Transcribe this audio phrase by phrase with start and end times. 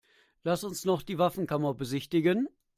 [0.43, 2.49] Lass uns noch die Waffenkammer besichtigen.